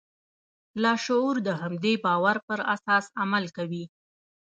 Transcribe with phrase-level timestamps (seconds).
[0.81, 3.83] لاشعور د همدې باور پر اساس عمل کوي.